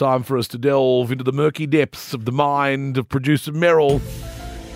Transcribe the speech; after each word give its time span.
time 0.00 0.22
for 0.22 0.38
us 0.38 0.48
to 0.48 0.56
delve 0.56 1.12
into 1.12 1.22
the 1.22 1.32
murky 1.32 1.66
depths 1.66 2.14
of 2.14 2.24
the 2.24 2.32
mind 2.32 2.96
of 2.96 3.06
producer 3.06 3.52
Merrill. 3.52 4.00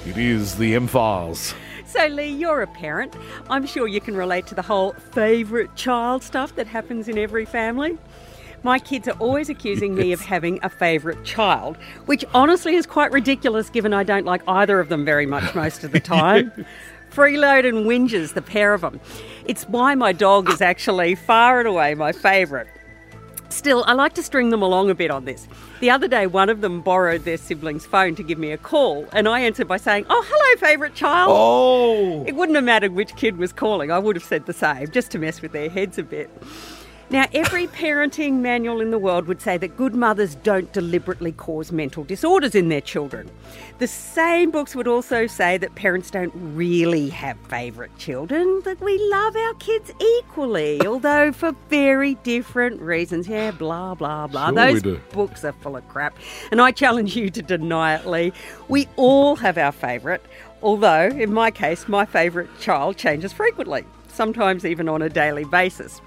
It 0.06 0.18
is 0.18 0.58
the 0.58 0.74
M 0.74 0.86
Files. 0.86 1.54
So, 1.86 2.06
Lee, 2.08 2.28
you're 2.28 2.60
a 2.60 2.66
parent. 2.66 3.16
I'm 3.48 3.64
sure 3.64 3.88
you 3.88 4.02
can 4.02 4.14
relate 4.16 4.46
to 4.48 4.54
the 4.54 4.60
whole 4.60 4.92
favourite 5.12 5.74
child 5.76 6.22
stuff 6.22 6.54
that 6.56 6.66
happens 6.66 7.08
in 7.08 7.16
every 7.16 7.46
family. 7.46 7.96
My 8.64 8.78
kids 8.78 9.08
are 9.08 9.16
always 9.18 9.48
accusing 9.48 9.94
me 9.94 10.12
of 10.12 10.20
having 10.20 10.58
a 10.62 10.68
favourite 10.68 11.24
child, 11.24 11.78
which 12.04 12.22
honestly 12.34 12.74
is 12.74 12.84
quite 12.84 13.10
ridiculous 13.10 13.70
given 13.70 13.94
I 13.94 14.02
don't 14.02 14.26
like 14.26 14.42
either 14.46 14.78
of 14.78 14.90
them 14.90 15.06
very 15.06 15.24
much 15.24 15.54
most 15.54 15.84
of 15.84 15.92
the 15.92 16.00
time. 16.18 16.52
Freeload 17.10 17.66
and 17.66 17.86
Whinges, 17.86 18.34
the 18.34 18.42
pair 18.42 18.74
of 18.74 18.82
them. 18.82 19.00
It's 19.46 19.64
why 19.70 19.94
my 19.94 20.12
dog 20.12 20.50
is 20.50 20.60
actually 20.60 21.14
far 21.14 21.60
and 21.60 21.68
away 21.68 21.94
my 21.94 22.12
favourite. 22.12 22.66
Still, 23.64 23.82
I 23.86 23.94
like 23.94 24.12
to 24.16 24.22
string 24.22 24.50
them 24.50 24.60
along 24.60 24.90
a 24.90 24.94
bit 24.94 25.10
on 25.10 25.24
this. 25.24 25.48
The 25.80 25.88
other 25.88 26.06
day, 26.06 26.26
one 26.26 26.50
of 26.50 26.60
them 26.60 26.82
borrowed 26.82 27.24
their 27.24 27.38
sibling's 27.38 27.86
phone 27.86 28.14
to 28.16 28.22
give 28.22 28.36
me 28.38 28.52
a 28.52 28.58
call, 28.58 29.06
and 29.10 29.26
I 29.26 29.40
answered 29.40 29.66
by 29.68 29.78
saying, 29.78 30.04
Oh, 30.10 30.22
hello, 30.28 30.60
favourite 30.60 30.94
child. 30.94 31.30
Oh! 31.32 32.24
It 32.26 32.36
wouldn't 32.36 32.56
have 32.56 32.64
mattered 32.66 32.92
which 32.92 33.16
kid 33.16 33.38
was 33.38 33.54
calling, 33.54 33.90
I 33.90 33.98
would 33.98 34.16
have 34.16 34.22
said 34.22 34.44
the 34.44 34.52
same, 34.52 34.90
just 34.90 35.10
to 35.12 35.18
mess 35.18 35.40
with 35.40 35.52
their 35.52 35.70
heads 35.70 35.96
a 35.96 36.02
bit. 36.02 36.28
Now, 37.14 37.28
every 37.32 37.68
parenting 37.68 38.40
manual 38.40 38.80
in 38.80 38.90
the 38.90 38.98
world 38.98 39.28
would 39.28 39.40
say 39.40 39.56
that 39.58 39.76
good 39.76 39.94
mothers 39.94 40.34
don't 40.34 40.72
deliberately 40.72 41.30
cause 41.30 41.70
mental 41.70 42.02
disorders 42.02 42.56
in 42.56 42.70
their 42.70 42.80
children. 42.80 43.30
The 43.78 43.86
same 43.86 44.50
books 44.50 44.74
would 44.74 44.88
also 44.88 45.28
say 45.28 45.56
that 45.58 45.76
parents 45.76 46.10
don't 46.10 46.32
really 46.34 47.10
have 47.10 47.36
favourite 47.48 47.96
children, 47.98 48.62
that 48.64 48.80
we 48.80 48.98
love 49.12 49.36
our 49.36 49.54
kids 49.54 49.92
equally, 50.18 50.84
although 50.88 51.30
for 51.30 51.54
very 51.70 52.16
different 52.24 52.80
reasons. 52.80 53.28
Yeah, 53.28 53.52
blah, 53.52 53.94
blah, 53.94 54.26
blah. 54.26 54.46
Sure 54.48 54.80
Those 54.80 54.82
books 55.12 55.44
are 55.44 55.52
full 55.52 55.76
of 55.76 55.86
crap, 55.86 56.18
and 56.50 56.60
I 56.60 56.72
challenge 56.72 57.14
you 57.14 57.30
to 57.30 57.42
deny 57.42 57.94
it, 57.94 58.06
Lee. 58.08 58.32
We 58.66 58.88
all 58.96 59.36
have 59.36 59.56
our 59.56 59.70
favourite, 59.70 60.22
although, 60.64 61.06
in 61.06 61.32
my 61.32 61.52
case, 61.52 61.86
my 61.86 62.06
favourite 62.06 62.48
child 62.58 62.96
changes 62.96 63.32
frequently, 63.32 63.84
sometimes 64.08 64.64
even 64.64 64.88
on 64.88 65.00
a 65.00 65.08
daily 65.08 65.44
basis. 65.44 66.00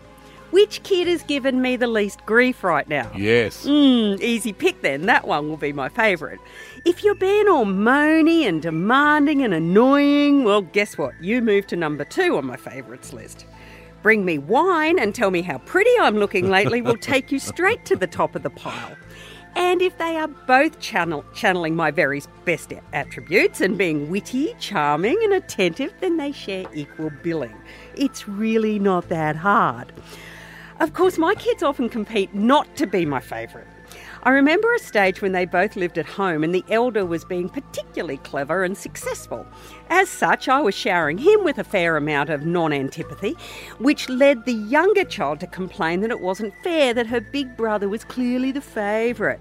Which 0.52 0.82
kid 0.84 1.08
has 1.08 1.24
given 1.24 1.62
me 1.62 1.76
the 1.76 1.88
least 1.88 2.26
grief 2.26 2.64
right 2.64 2.88
now? 2.88 3.12
Yes. 3.16 3.66
Mm, 3.66 4.22
easy 4.22 4.54
pick 4.54 4.82
then. 4.82 5.06
That 5.06 5.28
one 5.28 5.50
will 5.50 5.58
be 5.58 5.74
my 5.74 5.90
favourite. 5.90 6.40
If 6.86 7.04
you're 7.04 7.16
being 7.16 7.50
all 7.50 7.66
moany 7.66 8.48
and 8.48 8.62
demanding 8.62 9.44
and 9.44 9.54
annoying, 9.54 10.46
well, 10.46 10.62
guess 10.62 10.98
what? 10.98 11.14
You 11.22 11.42
move 11.42 11.68
to 11.68 11.76
number 11.76 12.06
two 12.06 12.38
on 12.38 12.46
my 12.46 12.56
favourites 12.56 13.12
list. 13.12 13.46
Bring 14.02 14.24
me 14.24 14.38
wine 14.38 15.00
and 15.00 15.14
tell 15.14 15.32
me 15.32 15.42
how 15.42 15.58
pretty 15.60 15.92
I'm 16.00 16.16
looking 16.18 16.50
lately 16.50 16.82
will 16.82 16.98
take 17.02 17.32
you 17.32 17.40
straight 17.40 17.84
to 17.86 17.98
the 17.98 18.08
top 18.08 18.36
of 18.36 18.44
the 18.44 18.50
pile. 18.50 18.96
And 19.58 19.82
if 19.82 19.98
they 19.98 20.16
are 20.18 20.28
both 20.28 20.80
channel- 20.80 21.26
channeling 21.34 21.76
my 21.76 21.90
very 21.92 22.22
best 22.46 22.72
attributes 22.94 23.60
and 23.60 23.78
being 23.78 24.10
witty, 24.10 24.56
charming, 24.60 25.18
and 25.24 25.34
attentive, 25.34 25.94
then 26.00 26.18
they 26.18 26.32
share 26.32 26.68
equal 26.74 27.10
billing. 27.24 27.56
It's 27.96 28.28
really 28.30 28.78
not 28.80 29.10
that 29.10 29.36
hard. 29.36 29.92
Of 30.80 30.94
course, 30.94 31.18
my 31.18 31.34
kids 31.34 31.64
often 31.64 31.90
compete 31.90 32.36
not 32.36 32.76
to 32.76 32.86
be 32.86 33.04
my 33.04 33.20
favourite. 33.20 33.66
I 34.22 34.30
remember 34.30 34.72
a 34.74 34.80
stage 34.80 35.22
when 35.22 35.32
they 35.32 35.46
both 35.46 35.76
lived 35.76 35.98
at 35.98 36.06
home 36.06 36.44
and 36.44 36.54
the 36.54 36.66
elder 36.70 37.04
was 37.04 37.26
being 37.26 37.50
particularly 37.50 38.18
clever 38.18 38.64
and 38.64 38.78
successful. 38.78 39.48
As 39.90 40.08
such, 40.08 40.48
I 40.48 40.62
was 40.62 40.76
showering 40.76 41.18
him 41.18 41.44
with 41.44 41.58
a 41.58 41.64
fair 41.64 41.98
amount 41.98 42.30
of 42.30 42.46
non 42.46 42.74
antipathy, 42.74 43.36
which 43.80 44.08
led 44.08 44.46
the 44.46 44.54
younger 44.54 45.04
child 45.04 45.40
to 45.40 45.48
complain 45.48 46.02
that 46.02 46.12
it 46.12 46.22
wasn't 46.22 46.54
fair 46.64 46.94
that 46.94 47.08
her 47.08 47.22
big 47.22 47.58
brother 47.58 47.90
was 47.90 48.04
clearly 48.04 48.52
the 48.52 48.62
favourite. 48.62 49.40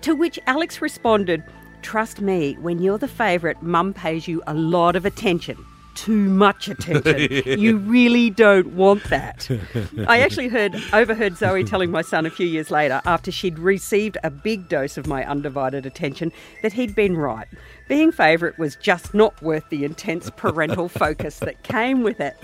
To 0.00 0.14
which 0.14 0.40
Alex 0.46 0.82
responded, 0.82 1.44
Trust 1.82 2.20
me, 2.20 2.54
when 2.54 2.80
you're 2.80 2.98
the 2.98 3.06
favourite, 3.06 3.62
mum 3.62 3.94
pays 3.94 4.26
you 4.26 4.42
a 4.46 4.54
lot 4.54 4.96
of 4.96 5.06
attention. 5.06 5.64
Too 5.94 6.28
much 6.28 6.68
attention. 6.68 7.58
you 7.58 7.76
really 7.86 8.30
don't 8.30 8.68
want 8.74 9.04
that. 9.04 9.48
I 10.08 10.20
actually 10.20 10.48
heard 10.48 10.74
overheard 10.92 11.36
Zoe 11.36 11.64
telling 11.64 11.90
my 11.90 12.02
son 12.02 12.26
a 12.26 12.30
few 12.30 12.46
years 12.46 12.70
later, 12.70 13.00
after 13.06 13.30
she'd 13.30 13.58
received 13.58 14.18
a 14.24 14.30
big 14.30 14.68
dose 14.68 14.96
of 14.96 15.06
my 15.06 15.24
undivided 15.24 15.86
attention, 15.86 16.32
that 16.62 16.72
he'd 16.72 16.94
been 16.94 17.16
right. 17.16 17.46
Being 17.88 18.12
favourite 18.12 18.58
was 18.58 18.76
just 18.76 19.14
not 19.14 19.40
worth 19.42 19.68
the 19.70 19.84
intense 19.84 20.30
parental 20.36 20.88
focus 21.04 21.38
that 21.40 21.62
came 21.62 22.02
with 22.02 22.20
it. 22.20 22.36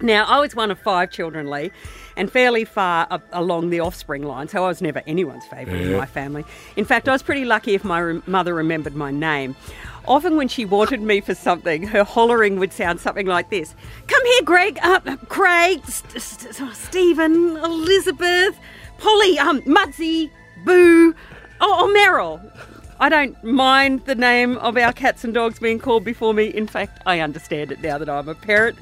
Now, 0.00 0.24
I 0.24 0.40
was 0.40 0.56
one 0.56 0.70
of 0.70 0.78
five 0.80 1.10
children, 1.10 1.48
Lee, 1.48 1.70
and 2.16 2.30
fairly 2.30 2.64
far 2.64 3.06
up 3.10 3.22
along 3.32 3.70
the 3.70 3.80
offspring 3.80 4.22
line, 4.22 4.48
so 4.48 4.64
I 4.64 4.68
was 4.68 4.82
never 4.82 5.02
anyone's 5.06 5.46
favourite 5.46 5.80
in 5.80 5.96
my 5.96 6.06
family. 6.06 6.44
In 6.76 6.84
fact, 6.84 7.08
I 7.08 7.12
was 7.12 7.22
pretty 7.22 7.44
lucky 7.44 7.74
if 7.74 7.84
my 7.84 8.00
rem- 8.02 8.22
mother 8.26 8.54
remembered 8.54 8.94
my 8.94 9.10
name. 9.10 9.54
Often, 10.06 10.36
when 10.36 10.48
she 10.48 10.64
wanted 10.64 11.00
me 11.00 11.20
for 11.20 11.34
something, 11.34 11.84
her 11.88 12.04
hollering 12.04 12.58
would 12.58 12.72
sound 12.72 13.00
something 13.00 13.26
like 13.26 13.50
this 13.50 13.74
Come 14.06 14.24
here, 14.24 14.42
Greg, 14.42 14.78
uh, 14.82 15.00
Craig, 15.28 15.84
St- 15.86 16.22
St- 16.22 16.74
Stephen, 16.74 17.56
Elizabeth, 17.56 18.58
Polly, 18.98 19.38
um, 19.38 19.62
Mudsy, 19.62 20.30
Boo, 20.64 21.14
oh, 21.60 21.76
oh, 21.80 21.94
Meryl. 21.96 22.40
I 23.00 23.08
don't 23.08 23.42
mind 23.42 24.04
the 24.04 24.14
name 24.14 24.56
of 24.58 24.76
our 24.76 24.92
cats 24.92 25.24
and 25.24 25.34
dogs 25.34 25.58
being 25.58 25.78
called 25.78 26.04
before 26.04 26.32
me. 26.32 26.46
In 26.46 26.66
fact, 26.66 27.02
I 27.06 27.20
understand 27.20 27.72
it 27.72 27.80
now 27.80 27.98
that 27.98 28.08
I'm 28.08 28.28
a 28.28 28.34
parent. 28.34 28.78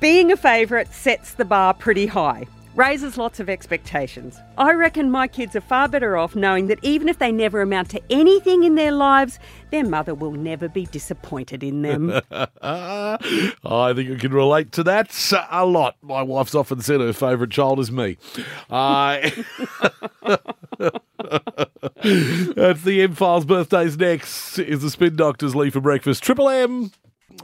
Being 0.00 0.32
a 0.32 0.36
favourite 0.36 0.92
sets 0.92 1.34
the 1.34 1.44
bar 1.44 1.74
pretty 1.74 2.06
high, 2.06 2.46
raises 2.76 3.16
lots 3.16 3.40
of 3.40 3.48
expectations. 3.48 4.38
I 4.58 4.72
reckon 4.72 5.10
my 5.10 5.26
kids 5.26 5.56
are 5.56 5.60
far 5.62 5.88
better 5.88 6.16
off 6.16 6.36
knowing 6.36 6.66
that 6.66 6.78
even 6.82 7.08
if 7.08 7.18
they 7.18 7.32
never 7.32 7.62
amount 7.62 7.90
to 7.90 8.02
anything 8.10 8.64
in 8.64 8.74
their 8.74 8.92
lives, 8.92 9.38
their 9.70 9.84
mother 9.84 10.14
will 10.14 10.32
never 10.32 10.68
be 10.68 10.84
disappointed 10.86 11.62
in 11.62 11.82
them. 11.82 12.10
I 12.30 13.18
think 13.94 14.10
I 14.10 14.16
can 14.18 14.32
relate 14.32 14.72
to 14.72 14.82
that 14.84 15.32
a 15.50 15.64
lot. 15.64 15.96
My 16.02 16.22
wife's 16.22 16.54
often 16.54 16.82
said 16.82 17.00
her 17.00 17.12
favourite 17.12 17.50
child 17.50 17.80
is 17.80 17.90
me. 17.90 18.18
Uh, 18.68 19.30
that's 21.22 22.82
the 22.82 23.00
M 23.02 23.14
Files 23.14 23.46
birthdays 23.46 23.96
next. 23.96 24.58
Is 24.58 24.82
the 24.82 24.90
Spin 24.90 25.16
Doctors 25.16 25.56
leave 25.56 25.72
for 25.72 25.80
breakfast? 25.80 26.22
Triple 26.22 26.50
M. 26.50 26.90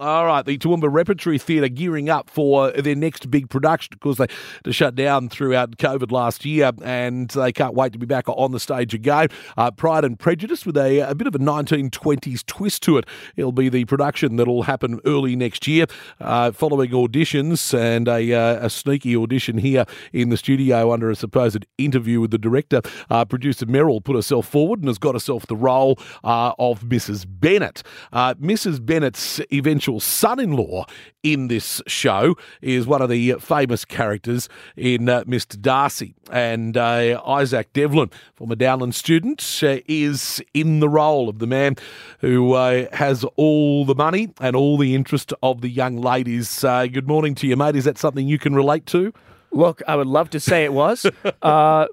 All 0.00 0.24
right, 0.24 0.44
the 0.44 0.56
Toowoomba 0.56 0.88
Repertory 0.90 1.36
Theatre 1.36 1.68
gearing 1.68 2.08
up 2.08 2.30
for 2.30 2.70
their 2.72 2.94
next 2.94 3.30
big 3.30 3.50
production. 3.50 3.92
Of 3.92 4.00
course, 4.00 4.16
they 4.16 4.26
to 4.64 4.72
shut 4.72 4.94
down 4.94 5.28
throughout 5.28 5.76
COVID 5.76 6.10
last 6.10 6.46
year, 6.46 6.72
and 6.82 7.28
they 7.28 7.52
can't 7.52 7.74
wait 7.74 7.92
to 7.92 7.98
be 7.98 8.06
back 8.06 8.26
on 8.26 8.52
the 8.52 8.58
stage 8.58 8.94
again. 8.94 9.28
Uh, 9.56 9.70
Pride 9.70 10.04
and 10.04 10.18
Prejudice 10.18 10.64
with 10.64 10.78
a, 10.78 11.00
a 11.00 11.14
bit 11.14 11.26
of 11.26 11.34
a 11.34 11.38
1920s 11.38 12.44
twist 12.46 12.82
to 12.84 12.96
it. 12.96 13.04
It'll 13.36 13.52
be 13.52 13.68
the 13.68 13.84
production 13.84 14.36
that'll 14.36 14.62
happen 14.62 14.98
early 15.04 15.36
next 15.36 15.68
year, 15.68 15.84
uh, 16.20 16.52
following 16.52 16.90
auditions 16.92 17.78
and 17.78 18.08
a, 18.08 18.32
uh, 18.32 18.66
a 18.66 18.70
sneaky 18.70 19.14
audition 19.14 19.58
here 19.58 19.84
in 20.12 20.30
the 20.30 20.38
studio 20.38 20.90
under 20.90 21.10
a 21.10 21.16
supposed 21.16 21.66
interview 21.76 22.18
with 22.20 22.30
the 22.30 22.38
director. 22.38 22.80
Uh, 23.10 23.26
producer 23.26 23.66
Merrill 23.66 24.00
put 24.00 24.16
herself 24.16 24.48
forward 24.48 24.78
and 24.78 24.88
has 24.88 24.98
got 24.98 25.14
herself 25.14 25.46
the 25.46 25.56
role 25.56 25.98
uh, 26.24 26.54
of 26.58 26.80
Mrs. 26.80 27.26
Bennett. 27.28 27.82
Uh, 28.10 28.34
Mrs. 28.34 28.84
Bennett's 28.84 29.40
eventual 29.82 29.98
son-in-law 29.98 30.86
in 31.24 31.48
this 31.48 31.82
show 31.88 32.36
is 32.60 32.86
one 32.86 33.02
of 33.02 33.08
the 33.08 33.32
famous 33.40 33.84
characters 33.84 34.48
in 34.76 35.08
uh, 35.08 35.24
Mr. 35.24 35.60
Darcy. 35.60 36.14
And 36.30 36.76
uh, 36.76 37.20
Isaac 37.26 37.72
Devlin, 37.72 38.12
former 38.36 38.54
Downlands 38.54 38.94
student, 38.94 39.42
uh, 39.60 39.80
is 39.88 40.40
in 40.54 40.78
the 40.78 40.88
role 40.88 41.28
of 41.28 41.40
the 41.40 41.48
man 41.48 41.74
who 42.20 42.52
uh, 42.52 42.86
has 42.92 43.24
all 43.34 43.84
the 43.84 43.96
money 43.96 44.32
and 44.40 44.54
all 44.54 44.78
the 44.78 44.94
interest 44.94 45.32
of 45.42 45.62
the 45.62 45.68
young 45.68 45.96
ladies. 45.96 46.62
Uh, 46.62 46.86
good 46.86 47.08
morning 47.08 47.34
to 47.34 47.48
you, 47.48 47.56
mate. 47.56 47.74
Is 47.74 47.84
that 47.84 47.98
something 47.98 48.28
you 48.28 48.38
can 48.38 48.54
relate 48.54 48.86
to? 48.86 49.12
Look, 49.50 49.82
I 49.88 49.96
would 49.96 50.06
love 50.06 50.30
to 50.30 50.38
say 50.38 50.62
it 50.62 50.72
was. 50.72 51.06
uh, 51.42 51.86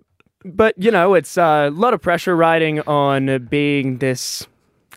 but, 0.45 0.75
you 0.77 0.91
know, 0.91 1.15
it's 1.15 1.37
a 1.37 1.71
lot 1.71 1.95
of 1.95 2.03
pressure 2.03 2.35
riding 2.35 2.81
on 2.81 3.47
being 3.47 3.97
this, 3.97 4.45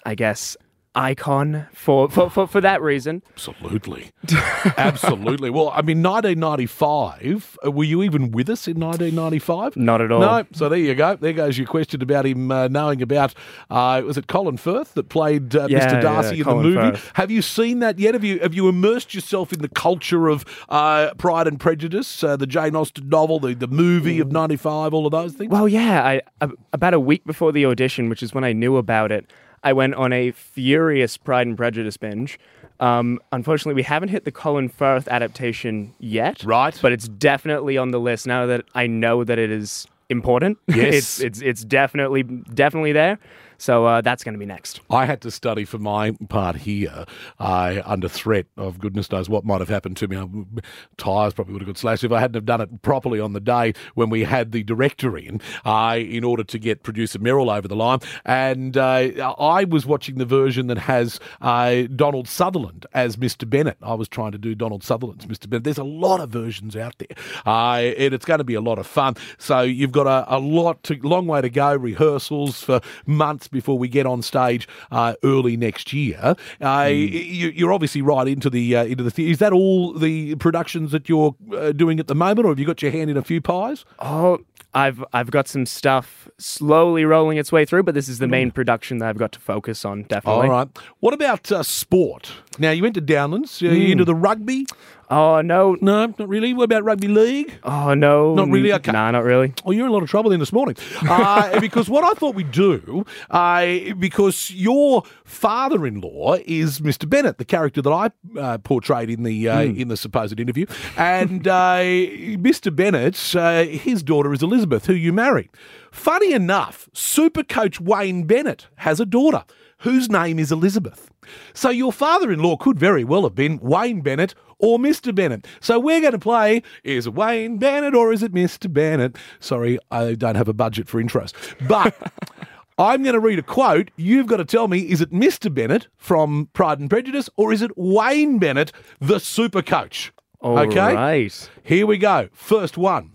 I 0.05 0.15
guess, 0.15 0.59
icon 0.95 1.67
for, 1.73 2.09
for, 2.11 2.29
for, 2.29 2.47
for 2.47 2.61
that 2.61 2.83
reason. 2.83 3.23
Absolutely. 3.33 4.11
Absolutely. 4.77 5.49
Well, 5.51 5.71
I 5.71 5.83
mean, 5.83 6.03
1995, 6.03 7.59
uh, 7.65 7.71
were 7.71 7.85
you 7.85 8.03
even 8.03 8.31
with 8.31 8.49
us 8.51 8.69
in 8.69 8.79
1995? 8.79 9.77
Not 9.77 10.01
at 10.01 10.13
all. 10.13 10.21
No. 10.21 10.45
So 10.53 10.69
there 10.69 10.79
you 10.79 10.95
go. 10.95 11.17
There 11.17 11.33
goes 11.33 11.57
your 11.57 11.67
question 11.67 12.03
about 12.03 12.27
him 12.27 12.51
uh, 12.51 12.69
knowing 12.69 13.01
about, 13.01 13.35
uh, 13.71 14.03
was 14.05 14.19
it 14.19 14.27
Colin 14.27 14.57
Firth 14.57 14.95
that 14.95 15.09
played 15.09 15.57
uh, 15.57 15.67
Yeah, 15.71 15.87
Mr. 15.87 16.03
Darcy 16.03 16.37
yeah, 16.37 16.41
in 16.41 16.45
Colin 16.45 16.75
the 16.75 16.81
movie? 16.81 16.97
Firth. 16.99 17.13
Have 17.15 17.31
you 17.31 17.43
seen 17.43 17.79
that 17.79 17.99
yet? 17.99 18.15
Have 18.15 18.25
you 18.25 18.39
have 18.41 18.55
you 18.55 18.69
immersed 18.69 19.15
yourself 19.15 19.53
in 19.53 19.61
the 19.61 19.69
culture 19.69 20.29
of 20.29 20.45
uh, 20.69 21.15
Pride 21.15 21.47
and 21.47 21.59
Prejudice, 21.59 22.23
uh, 22.23 22.37
the 22.37 22.47
Jane 22.47 22.77
Austen 22.77 23.09
novel, 23.09 23.39
the, 23.39 23.55
the 23.55 23.69
movie 23.69 24.21
of 24.21 24.31
95, 24.31 24.93
all 24.93 25.07
of 25.07 25.13
those 25.13 25.33
things? 25.35 25.51
Well, 25.51 25.69
yeah, 25.69 26.21
I, 26.41 26.51
about 26.73 26.95
a 26.95 27.01
week 27.01 27.25
before 27.25 27.53
the 27.53 27.65
audition, 27.67 28.09
which 28.09 28.23
is 28.23 28.35
when 28.35 28.45
I 28.45 28.53
knew 28.53 28.77
about 28.77 29.11
it, 29.13 29.31
I 29.65 29.73
went 29.73 29.95
on 29.95 30.13
a 30.13 30.33
furious 30.33 31.17
Pride 31.17 31.47
and 31.47 31.57
Prejudice 31.57 31.97
binge. 31.97 32.39
Um, 32.81 33.21
unfortunately, 33.31 33.75
we 33.75 33.85
haven't 33.85 34.09
hit 34.09 34.25
the 34.25 34.33
Colin 34.33 34.69
Firth 34.69 35.07
adaptation 35.09 35.95
yet. 36.01 36.43
Right. 36.43 36.77
But 36.83 36.93
it's 36.93 37.07
definitely 37.07 37.79
on 37.79 37.93
the 37.93 38.01
list 38.01 38.27
now 38.27 38.47
that 38.47 38.65
I 38.75 38.87
know 38.89 39.23
that 39.25 39.39
it 39.39 39.51
is 39.51 39.87
important. 40.09 40.59
Yes. 40.69 40.95
it's 40.95 41.21
it's 41.21 41.43
it's 41.43 41.65
definitely 41.65 42.23
definitely 42.23 42.93
there. 42.93 43.19
So 43.63 43.87
uh, 43.87 44.01
that's 44.01 44.25
going 44.25 44.33
to 44.33 44.41
be 44.41 44.45
next. 44.45 44.81
I 44.91 45.07
had 45.07 45.21
to 45.21 45.31
study 45.31 45.65
for 45.65 45.79
my 45.79 46.17
part 46.29 46.57
here 46.57 47.05
uh, 47.39 47.81
under 47.85 48.09
threat 48.09 48.47
of 48.57 48.81
goodness 48.81 49.09
knows 49.13 49.29
what 49.29 49.45
might 49.45 49.61
have 49.61 49.69
happened 49.69 49.97
to 49.99 50.09
me. 50.09 50.17
Um, 50.17 50.59
Tyres 50.97 51.33
probably 51.33 51.53
would 51.53 51.63
have 51.63 51.69
got 51.69 51.79
slashed 51.79 52.03
if 52.03 52.11
I 52.11 52.19
hadn't 52.19 52.35
have 52.35 52.45
done 52.45 52.61
it 52.61 52.83
properly 52.83 53.21
on 53.21 53.35
the 53.35 53.41
day 53.41 53.75
when 53.95 54.11
we 54.11 54.25
had 54.25 54.51
the 54.51 54.65
director 54.65 55.17
in, 55.17 55.41
uh, 55.65 55.97
in 55.97 56.25
order 56.25 56.43
to 56.43 56.59
get 56.59 56.83
producer 56.83 57.21
Merrill 57.21 57.51
over 57.51 57.69
the 57.69 57.77
line. 57.77 58.01
And 58.25 58.77
uh, 58.77 59.33
I 59.39 59.63
was 59.63 59.87
watching 59.87 60.19
the 60.19 60.27
version 60.27 60.67
that 60.67 60.79
has 60.79 61.21
uh, 61.41 61.83
Donald 61.95 62.27
Sutherland 62.27 62.85
as 62.95 63.15
Mr. 63.15 63.49
Bennett. 63.49 63.79
I 63.81 63.95
was 63.95 64.09
trying 64.09 64.33
to 64.33 64.39
do 64.39 64.57
Donald 64.57 64.83
Sutherland's 64.83 65.27
Mr. 65.27 65.49
Bennett. 65.49 65.63
There's 65.63 65.79
a 65.79 65.85
lot 65.85 66.19
of 66.19 66.31
versions 66.31 66.75
out 66.75 66.97
there, 66.99 67.17
and 67.47 68.13
it's 68.13 68.25
going 68.25 68.39
to 68.39 68.45
be 68.45 68.55
a 68.55 68.61
lot 68.61 68.81
of 68.81 68.89
fun. 68.89 69.15
So 69.39 69.61
you've 69.61 69.93
got 69.93 70.09
a, 70.09 70.37
a 70.37 70.41
lot, 70.41 70.83
to, 70.83 70.99
long 71.07 71.29
way 71.29 71.43
to 71.43 71.49
go. 71.49 71.77
Rehearsals 71.77 72.61
for 72.61 72.81
months 73.07 73.52
before 73.53 73.79
we 73.79 73.89
get 73.89 74.07
on 74.07 74.23
stage 74.23 74.67
uh, 74.91 75.15
early 75.23 75.57
next 75.57 75.93
year. 75.93 76.35
Uh, 76.61 76.91
you, 76.91 77.69
are 77.69 77.73
obviously 77.73 78.03
right 78.03 78.27
into 78.27 78.51
the 78.51 78.77
uh, 78.77 78.85
into 78.85 79.05
the. 79.05 79.11
Th- 79.11 79.31
is 79.31 79.39
that 79.39 79.53
all 79.53 79.93
the 79.93 80.35
productions 80.37 80.91
that 80.91 81.09
you're 81.09 81.37
uh, 81.57 81.73
doing 81.73 82.01
at 82.01 82.09
the 82.09 82.15
moment, 82.15 82.47
or 82.47 82.49
have 82.49 82.59
you 82.59 82.67
got 82.67 82.83
your 82.83 82.91
hand 82.91 83.11
in 83.11 83.17
a 83.17 83.23
few 83.23 83.41
pies? 83.41 83.85
Oh, 84.01 84.41
I've 84.75 85.05
I've 85.13 85.31
got 85.31 85.49
some 85.49 85.67
stuff 85.67 86.29
slowly 86.39 87.05
rolling 87.05 87.37
its 87.37 87.53
way 87.53 87.65
through, 87.65 87.83
but 87.83 87.95
this 87.95 88.09
is 88.09 88.19
the 88.19 88.29
main 88.29 88.51
production 88.51 88.99
that 88.99 89.09
I've 89.09 89.19
got 89.19 89.33
to 89.33 89.41
focus 89.41 89.85
on. 89.85 90.05
Definitely. 90.05 90.47
All 90.47 90.51
right. 90.51 90.69
What 91.01 91.13
about 91.13 91.53
uh, 91.53 91.63
sport? 91.63 92.33
Now 92.59 92.71
you 92.71 92.83
went 92.83 92.95
to 92.95 93.03
Downlands. 93.03 93.63
Are 93.63 93.75
you 93.75 93.93
into 93.93 94.05
the 94.05 94.15
rugby? 94.15 94.67
Oh 95.13 95.43
no, 95.43 95.77
No, 95.83 96.07
not 96.07 96.27
really. 96.27 96.55
What 96.55 96.65
about 96.65 96.85
rugby 96.85 97.07
league? 97.09 97.53
oh 97.65 97.93
no, 97.93 98.35
Not 98.35 98.49
really, 98.49 98.73
okay. 98.73 98.93
Nah, 98.93 99.11
not 99.11 99.25
really. 99.25 99.53
Oh, 99.63 99.71
you're 99.71 99.85
in 99.85 99.91
a 99.91 99.93
lot 99.93 100.03
of 100.03 100.09
trouble 100.09 100.31
then 100.31 100.41
this 100.41 100.55
morning. 100.55 100.75
Uh, 101.03 101.61
because 101.67 101.91
what 101.91 102.03
I 102.03 102.15
thought 102.15 102.35
we'd 102.35 102.51
do, 102.51 103.05
uh, 103.29 103.93
because 103.99 104.51
your 104.51 105.03
father-in-law 105.25 106.37
is 106.47 106.81
Mr. 106.81 107.07
Bennett, 107.07 107.37
the 107.37 107.45
character 107.45 107.83
that 107.83 107.91
I 107.91 108.11
uh, 108.41 108.57
portrayed 108.57 109.11
in 109.11 109.23
the 109.23 109.51
uh, 109.51 109.61
in 109.61 109.89
the 109.89 109.99
supposed 109.99 110.41
interview, 110.41 110.65
and 110.97 111.47
uh, 111.47 111.81
Mr. 111.81 112.75
Bennett, 112.75 113.37
uh, 113.37 113.65
his 113.65 114.03
daughter 114.03 114.33
is 114.33 114.43
Elizabeth, 114.43 114.87
who 114.87 114.95
you 114.95 115.13
married. 115.13 115.51
Funny 115.91 116.33
enough, 116.33 116.89
Super 116.95 117.43
Coach 117.43 117.83
Wayne 117.83 118.25
Bennett 118.25 118.69
has 118.77 118.99
a 118.99 119.05
daughter 119.05 119.45
whose 119.79 120.09
name 120.09 120.39
is 120.39 120.51
Elizabeth. 120.51 121.11
So 121.55 121.71
your 121.71 121.93
father-in-law 121.93 122.57
could 122.57 122.79
very 122.79 123.05
well 123.05 123.25
have 123.25 123.35
been 123.35 123.59
Wayne 123.61 124.01
Bennett 124.01 124.35
or 124.63 124.79
Mr. 124.79 125.15
Bennett. 125.15 125.47
So 125.61 125.79
we're 125.79 126.01
going 126.01 126.13
to 126.13 126.19
play 126.19 126.63
is 126.85 127.09
Wayne 127.09 127.59
Bennett 127.59 127.95
or 127.95 128.13
is 128.13 128.23
it 128.23 128.33
Mr. 128.33 128.73
Bennett? 128.73 129.17
Sorry, 129.41 129.79
I 129.91 130.15
don't 130.15 130.37
have 130.37 130.49
a 130.49 130.55
budget 130.55 130.89
for 130.89 131.03
intros. 131.03 131.35
But 131.69 131.95
I'm 132.79 133.03
going 133.03 133.15
to 133.15 133.21
read 133.21 133.39
a 133.39 133.43
quote. 133.43 133.91
You've 133.97 134.27
got 134.27 134.39
to 134.39 134.47
tell 134.47 134.69
me 134.69 134.79
is 134.91 135.03
it 135.03 135.13
Mr. 135.13 135.53
Bennett 135.53 135.89
from 135.99 136.49
Pride 136.55 136.81
and 136.81 136.89
Prejudice 136.89 137.29
or 137.37 137.53
is 137.53 137.61
it 137.61 137.73
Wayne 137.77 138.39
Bennett, 138.39 138.73
the 139.01 139.21
super 139.21 139.61
coach? 139.61 140.13
All 140.41 140.59
okay? 140.59 140.95
right. 140.95 141.51
Here 141.63 141.87
we 141.87 141.99
go. 141.99 142.29
First 142.33 142.79
one. 142.79 143.13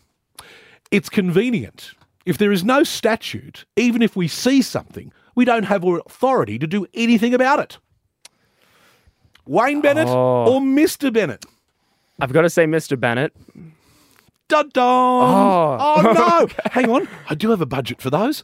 It's 0.91 1.09
convenient. 1.09 1.91
If 2.25 2.37
there 2.37 2.51
is 2.51 2.63
no 2.63 2.83
statute, 2.83 3.65
even 3.75 4.01
if 4.01 4.15
we 4.15 4.27
see 4.27 4.61
something, 4.61 5.11
we 5.35 5.45
don't 5.45 5.63
have 5.63 5.83
authority 5.83 6.59
to 6.59 6.67
do 6.67 6.85
anything 6.93 7.33
about 7.33 7.59
it. 7.59 7.77
Wayne 9.47 9.81
Bennett 9.81 10.07
Oh. 10.07 10.53
or 10.55 10.61
Mr. 10.61 11.11
Bennett? 11.11 11.45
I've 12.19 12.33
got 12.33 12.41
to 12.41 12.49
say, 12.49 12.65
Mr. 12.65 12.99
Bennett. 12.99 13.33
Dun 14.47 14.69
dun. 14.69 14.83
Oh. 14.83 15.77
Oh, 15.79 16.01
no. 16.01 16.47
Hang 16.71 16.89
on. 16.89 17.07
I 17.29 17.35
do 17.35 17.49
have 17.51 17.61
a 17.61 17.65
budget 17.65 18.01
for 18.01 18.09
those. 18.09 18.43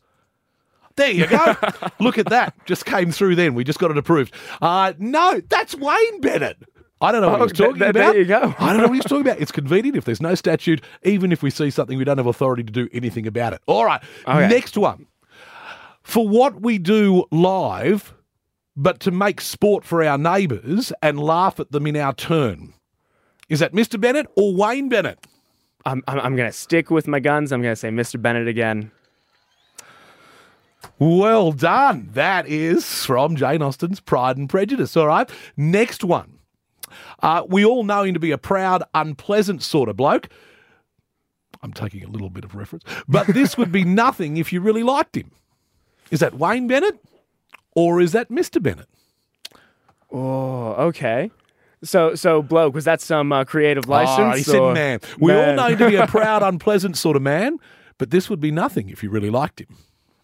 There 0.96 1.10
you 1.10 1.26
go. 1.28 1.56
Look 2.00 2.18
at 2.18 2.28
that. 2.30 2.54
Just 2.66 2.86
came 2.86 3.12
through 3.12 3.36
then. 3.36 3.56
We 3.56 3.64
just 3.64 3.80
got 3.80 3.90
it 3.90 3.98
approved. 3.98 4.34
Uh, 4.62 4.94
no, 5.00 5.42
that's 5.50 5.74
Wayne 5.76 6.22
Bennett. 6.22 6.58
I 7.02 7.12
don't 7.12 7.22
know 7.22 7.30
what 7.32 7.42
Oh, 7.42 7.44
he's 7.46 7.52
talking 7.54 7.74
th- 7.80 7.94
th- 7.94 7.96
about. 7.96 8.12
there 8.14 8.20
you 8.22 8.26
go. 8.26 8.54
I 8.60 8.72
don't 8.72 8.82
know 8.82 8.88
what 8.88 8.94
he's 8.94 9.04
talking 9.04 9.22
about. 9.22 9.40
It's 9.42 9.52
convenient 9.52 9.98
if 9.98 10.06
there's 10.06 10.22
no 10.22 10.36
statute, 10.36 10.82
even 11.04 11.32
if 11.32 11.42
we 11.42 11.50
see 11.50 11.70
something, 11.70 11.98
we 11.98 12.04
don't 12.04 12.18
have 12.18 12.28
authority 12.28 12.64
to 12.64 12.72
do 12.72 12.88
anything 12.94 13.26
about 13.28 13.54
it. 13.54 13.62
All 13.66 13.84
right. 13.86 14.02
Okay. 14.28 14.48
Next 14.48 14.78
one. 14.78 15.08
For 16.04 16.28
what 16.28 16.62
we 16.62 16.78
do 16.78 17.26
live, 17.32 18.14
but 18.76 19.00
to 19.02 19.12
make 19.12 19.42
sport 19.42 19.84
for 19.84 20.04
our 20.04 20.18
neighbours 20.18 20.92
and 21.02 21.20
laugh 21.20 21.60
at 21.60 21.72
them 21.72 21.88
in 21.88 21.96
our 21.96 22.14
turn. 22.14 22.74
Is 23.50 23.60
that 23.60 23.74
Mr. 23.74 24.00
Bennett 24.00 24.28
or 24.36 24.56
Wayne 24.56 24.90
Bennett? 24.90 25.20
I'm, 25.86 26.02
I'm, 26.08 26.20
I'm 26.20 26.36
going 26.36 26.50
to 26.50 26.58
stick 26.58 26.90
with 26.90 27.08
my 27.08 27.20
guns. 27.20 27.52
I'm 27.52 27.62
going 27.62 27.74
to 27.74 27.80
say 27.80 27.90
Mr. 27.90 28.22
Bennett 28.22 28.48
again. 28.48 28.92
Well 31.00 31.52
done. 31.52 32.10
That 32.14 32.48
is 32.48 33.06
from 33.06 33.36
Jane 33.36 33.62
Austen's 33.62 34.00
Pride 34.00 34.38
and 34.38 34.50
Prejudice. 34.50 34.96
All 34.96 35.08
right. 35.08 35.30
Next 35.58 36.04
one. 36.04 36.40
Uh, 37.22 37.44
we 37.48 37.66
all 37.66 37.84
know 37.84 38.04
him 38.04 38.14
to 38.14 38.20
be 38.20 38.32
a 38.32 38.38
proud, 38.38 38.84
unpleasant 38.94 39.64
sort 39.64 39.90
of 39.90 39.98
bloke. 39.98 40.30
I'm 41.62 41.74
taking 41.74 42.04
a 42.04 42.10
little 42.10 42.30
bit 42.30 42.44
of 42.44 42.56
reference, 42.56 42.84
but 43.08 43.26
this 43.28 43.58
would 43.58 43.72
be 43.72 43.84
nothing 43.86 44.38
if 44.38 44.52
you 44.52 44.60
really 44.62 44.84
liked 44.84 45.16
him. 45.16 45.32
Is 46.12 46.20
that 46.20 46.34
Wayne 46.34 46.68
Bennett 46.68 47.00
or 47.76 48.02
is 48.02 48.12
that 48.12 48.30
Mr. 48.30 48.62
Bennett? 48.62 48.88
Oh, 50.12 50.74
okay. 50.88 51.32
So, 51.84 52.16
so 52.16 52.42
bloke, 52.42 52.74
was 52.74 52.86
that 52.86 53.02
some 53.02 53.32
uh, 53.32 53.44
creative 53.44 53.88
license? 53.90 54.20
Oh, 54.20 54.38
he 54.38 54.44
said 54.44 54.74
man. 54.74 55.00
We 55.20 55.34
all 55.34 55.42
Man. 55.42 55.56
know 55.58 55.68
him 55.68 55.78
to 55.80 55.90
be 55.90 55.96
a 55.96 56.08
proud, 56.08 56.42
unpleasant 56.44 56.98
sort 56.98 57.16
of 57.18 57.22
man, 57.22 57.58
but 57.98 58.10
this 58.12 58.30
would 58.30 58.40
be 58.40 58.52
nothing 58.52 58.90
if 58.90 59.04
you 59.04 59.10
really 59.10 59.30
liked 59.30 59.60
him. 59.60 59.76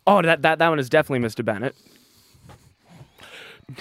Oh, 0.08 0.22
that, 0.22 0.42
that, 0.44 0.60
that 0.60 0.70
one 0.70 0.80
is 0.80 0.90
definitely 0.90 1.28
Mr. 1.28 1.44
Bennett. 1.44 1.76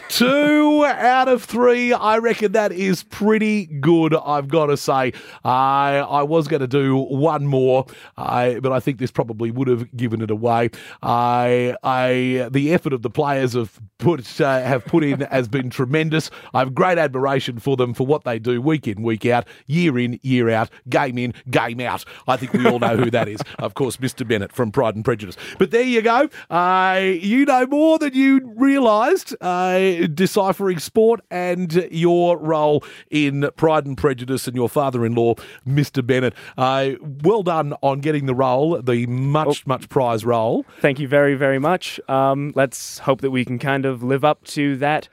Two 0.09 0.85
out 0.85 1.29
of 1.29 1.45
three. 1.45 1.93
I 1.93 2.19
reckon 2.19 2.53
that 2.53 2.73
is 2.73 3.03
pretty 3.05 3.67
good, 3.67 4.15
I've 4.15 4.49
got 4.49 4.67
to 4.67 4.77
say. 4.77 5.13
I 5.45 5.99
I 5.99 6.23
was 6.23 6.49
going 6.49 6.61
to 6.61 6.67
do 6.67 6.97
one 6.97 7.47
more, 7.47 7.87
I 8.17 8.61
but 8.61 8.73
I 8.73 8.81
think 8.81 8.99
this 8.99 9.11
probably 9.11 9.51
would 9.51 9.69
have 9.69 9.95
given 9.97 10.21
it 10.21 10.31
away. 10.31 10.71
I, 11.03 11.75
I, 11.83 12.49
the 12.51 12.73
effort 12.73 12.93
of 12.93 13.03
the 13.03 13.11
players 13.11 13.55
have 13.55 13.79
put, 13.99 14.41
uh, 14.41 14.61
have 14.61 14.85
put 14.85 15.05
in 15.05 15.21
has 15.21 15.49
been 15.49 15.71
tremendous. 15.71 16.31
I 16.55 16.61
have 16.61 16.75
great 16.75 16.99
admiration 16.99 17.59
for 17.59 17.77
them 17.77 17.95
for 17.95 18.07
what 18.07 18.25
they 18.25 18.39
do 18.39 18.61
week 18.61 18.87
in, 18.87 19.03
week 19.03 19.27
out, 19.27 19.47
year 19.67 19.99
in, 19.99 20.19
year 20.23 20.51
out, 20.51 20.71
game 20.89 21.19
in, 21.19 21.35
game 21.51 21.81
out. 21.81 22.05
I 22.27 22.37
think 22.37 22.53
we 22.53 22.67
all 22.67 22.79
know 22.79 22.97
who 22.97 23.11
that 23.11 23.29
is. 23.29 23.41
Of 23.59 23.75
course, 23.75 23.97
Mr. 23.99 24.27
Bennett 24.27 24.53
from 24.53 24.71
Pride 24.71 24.95
and 24.95 25.05
Prejudice. 25.05 25.37
But 25.59 25.71
there 25.71 25.83
you 25.83 26.03
go. 26.03 26.29
Uh, 26.51 27.01
you 27.03 27.45
know 27.45 27.67
more 27.67 27.99
than 27.99 28.15
you 28.15 28.53
realised. 28.57 29.35
Uh, 29.41 29.78
deciphering 30.15 30.79
sport 30.79 31.21
and 31.31 31.73
your 31.91 32.39
role 32.39 32.85
in 33.11 33.49
Pride 33.57 33.87
and 33.87 33.97
Prejudice 33.97 34.47
and 34.47 34.57
your 34.57 34.69
father-in-law, 34.69 35.35
Mr. 35.67 36.07
Bennett. 36.07 36.35
Uh, 36.57 36.91
well 37.23 37.43
done 37.43 37.75
on 37.83 38.01
getting 38.01 38.27
the 38.27 38.35
role, 38.35 38.81
the 38.81 39.07
much, 39.07 39.67
much 39.67 39.89
prize 39.89 40.25
role. 40.25 40.65
Thank 40.81 40.99
you 40.99 41.09
very, 41.09 41.35
very 41.35 41.59
much. 41.59 42.01
Um, 42.09 42.53
let's 42.55 42.99
hope 43.01 43.21
that 43.21 43.31
we 43.31 43.45
can 43.45 43.59
kind 43.59 43.85
of 43.85 44.03
live 44.03 44.25
up 44.25 44.45
to 44.45 44.77
that 44.77 45.09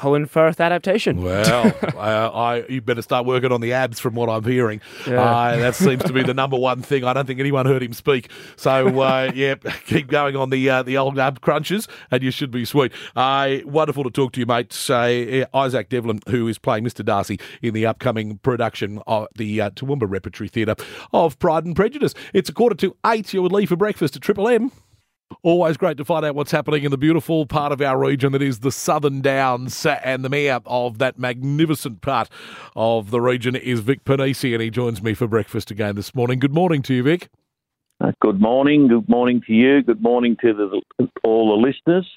Colin 0.00 0.24
Firth 0.24 0.60
adaptation. 0.62 1.22
Well, 1.22 1.74
uh, 1.94 1.98
I 1.98 2.64
you 2.70 2.80
better 2.80 3.02
start 3.02 3.26
working 3.26 3.52
on 3.52 3.60
the 3.60 3.74
abs 3.74 4.00
from 4.00 4.14
what 4.14 4.30
I'm 4.30 4.44
hearing. 4.44 4.80
Yeah. 5.06 5.20
Uh, 5.20 5.56
that 5.58 5.74
seems 5.74 6.02
to 6.04 6.12
be 6.14 6.22
the 6.22 6.32
number 6.32 6.56
one 6.56 6.80
thing. 6.80 7.04
I 7.04 7.12
don't 7.12 7.26
think 7.26 7.38
anyone 7.38 7.66
heard 7.66 7.82
him 7.82 7.92
speak. 7.92 8.30
So 8.56 9.02
uh, 9.02 9.30
yeah, 9.34 9.56
keep 9.84 10.06
going 10.06 10.36
on 10.36 10.48
the 10.48 10.70
uh, 10.70 10.82
the 10.82 10.96
old 10.96 11.18
ab 11.18 11.42
crunches, 11.42 11.86
and 12.10 12.22
you 12.22 12.30
should 12.30 12.50
be 12.50 12.64
sweet. 12.64 12.92
Uh, 13.14 13.58
wonderful 13.66 14.02
to 14.04 14.10
talk 14.10 14.32
to 14.32 14.40
you, 14.40 14.46
mate. 14.46 14.74
Uh, 14.88 15.44
Isaac 15.52 15.90
Devlin, 15.90 16.20
who 16.30 16.48
is 16.48 16.56
playing 16.56 16.84
Mr. 16.84 17.04
Darcy 17.04 17.38
in 17.60 17.74
the 17.74 17.84
upcoming 17.84 18.38
production 18.38 19.02
of 19.06 19.28
the 19.36 19.60
uh, 19.60 19.68
Toowoomba 19.68 20.10
Repertory 20.10 20.48
Theatre 20.48 20.76
of 21.12 21.38
Pride 21.38 21.66
and 21.66 21.76
Prejudice. 21.76 22.14
It's 22.32 22.48
a 22.48 22.54
quarter 22.54 22.76
to 22.76 22.96
eight. 23.04 23.34
You 23.34 23.42
would 23.42 23.52
leave 23.52 23.68
for 23.68 23.76
breakfast 23.76 24.16
at 24.16 24.22
Triple 24.22 24.48
M. 24.48 24.72
Always 25.42 25.76
great 25.76 25.96
to 25.96 26.04
find 26.04 26.24
out 26.24 26.34
what's 26.34 26.50
happening 26.50 26.84
in 26.84 26.90
the 26.90 26.98
beautiful 26.98 27.46
part 27.46 27.72
of 27.72 27.80
our 27.80 27.98
region 27.98 28.32
that 28.32 28.42
is 28.42 28.58
the 28.58 28.72
Southern 28.72 29.22
Downs. 29.22 29.86
And 29.86 30.24
the 30.24 30.28
mayor 30.28 30.60
of 30.66 30.98
that 30.98 31.18
magnificent 31.18 32.02
part 32.02 32.28
of 32.76 33.10
the 33.10 33.20
region 33.20 33.56
is 33.56 33.80
Vic 33.80 34.04
Pennisi, 34.04 34.52
and 34.52 34.62
he 34.62 34.70
joins 34.70 35.02
me 35.02 35.14
for 35.14 35.26
breakfast 35.26 35.70
again 35.70 35.96
this 35.96 36.14
morning. 36.14 36.40
Good 36.40 36.52
morning 36.52 36.82
to 36.82 36.94
you, 36.94 37.04
Vic. 37.04 37.28
Uh, 38.00 38.12
Good 38.20 38.40
morning. 38.40 38.88
Good 38.88 39.08
morning 39.10 39.42
to 39.46 39.52
you. 39.52 39.82
Good 39.82 40.00
morning 40.00 40.36
to 40.40 40.54
the, 40.98 41.08
all 41.22 41.50
the 41.50 41.66
listeners. 41.66 42.08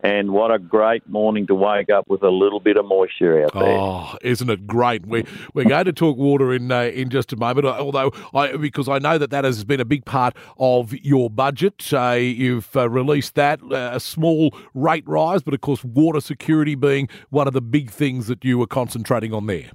And 0.00 0.32
what 0.32 0.52
a 0.52 0.58
great 0.58 1.08
morning 1.08 1.46
to 1.46 1.54
wake 1.54 1.90
up 1.90 2.08
with 2.08 2.24
a 2.24 2.30
little 2.30 2.58
bit 2.58 2.76
of 2.76 2.86
moisture 2.86 3.44
out 3.44 3.52
there. 3.52 3.78
Oh, 3.78 4.16
isn't 4.22 4.50
it 4.50 4.66
great? 4.66 5.06
We 5.06 5.24
we're 5.54 5.68
going 5.68 5.84
to 5.84 5.92
talk 5.92 6.16
water 6.16 6.52
in 6.52 6.72
uh, 6.72 6.82
in 6.82 7.08
just 7.10 7.32
a 7.32 7.36
moment. 7.36 7.66
Although 7.66 8.12
I 8.34 8.56
because 8.56 8.88
I 8.88 8.98
know 8.98 9.16
that 9.16 9.30
that 9.30 9.44
has 9.44 9.64
been 9.64 9.80
a 9.80 9.84
big 9.84 10.04
part 10.04 10.36
of 10.58 10.92
your 10.92 11.30
budget. 11.30 11.92
Uh, 11.92 12.12
you've 12.12 12.76
uh, 12.76 12.88
released 12.88 13.36
that 13.36 13.60
uh, 13.62 13.90
a 13.92 14.00
small 14.00 14.52
rate 14.74 15.06
rise, 15.06 15.42
but 15.42 15.54
of 15.54 15.60
course 15.60 15.84
water 15.84 16.20
security 16.20 16.74
being 16.74 17.08
one 17.30 17.46
of 17.46 17.52
the 17.52 17.62
big 17.62 17.90
things 17.90 18.26
that 18.26 18.44
you 18.44 18.58
were 18.58 18.66
concentrating 18.66 19.32
on 19.32 19.46
there. 19.46 19.70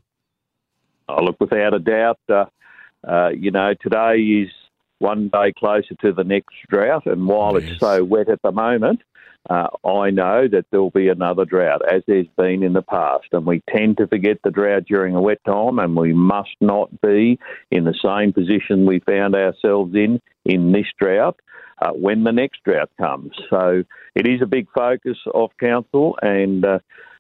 Oh, 1.08 1.24
look, 1.24 1.38
without 1.40 1.74
a 1.74 1.80
doubt, 1.80 2.20
uh, 2.30 2.46
uh, 3.08 3.30
you 3.30 3.52
know, 3.52 3.74
today 3.82 4.20
is 4.20 4.50
one 5.00 5.30
day 5.30 5.52
closer 5.58 5.96
to 6.02 6.12
the 6.14 6.24
next 6.24 6.56
drought. 6.70 7.06
And 7.06 7.28
while 7.28 7.60
Yes. 7.60 7.72
it's 7.72 7.80
so 7.80 8.04
wet 8.04 8.30
at 8.30 8.42
the 8.42 8.52
moment, 8.52 9.02
uh, 9.50 9.68
I 9.86 10.10
know 10.10 10.48
that 10.48 10.66
there'll 10.72 10.90
be 10.90 11.10
another 11.10 11.44
drought, 11.44 11.82
as 11.92 12.02
there's 12.08 12.28
been 12.38 12.64
in 12.64 12.74
the 12.74 12.82
past. 12.82 13.28
And 13.34 13.46
we 13.46 13.62
tend 13.70 13.98
to 13.98 14.08
forget 14.08 14.38
the 14.44 14.52
drought 14.52 14.86
during 14.86 15.16
a 15.16 15.22
wet 15.22 15.44
time, 15.46 15.80
and 15.80 15.98
we 15.98 16.14
must 16.14 16.56
not 16.62 16.90
be 17.02 17.38
in 17.70 17.84
the 17.84 17.94
same 18.02 18.32
position 18.32 18.86
we 18.86 19.00
found 19.00 19.36
ourselves 19.36 19.94
in 19.96 20.22
in 20.46 20.72
this 20.72 20.88
drought 20.98 21.40
uh, 21.82 21.92
when 21.92 22.24
the 22.24 22.32
next 22.32 22.64
drought 22.64 22.90
comes. 22.98 23.32
So 23.50 23.84
it 24.16 24.28
is 24.28 24.42
a 24.42 24.46
big 24.46 24.68
focus 24.74 25.18
of 25.34 25.50
council, 25.60 26.18
and 26.22 26.64
uh, 26.64 26.80